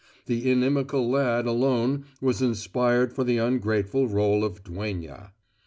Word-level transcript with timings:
The 0.25 0.49
inimical 0.49 1.07
lad 1.07 1.45
alone 1.45 2.05
was 2.21 2.41
inspired 2.41 3.13
for 3.13 3.23
the 3.23 3.37
ungrateful 3.37 4.07
role 4.07 4.43
of 4.43 4.63
duenna. 4.63 5.31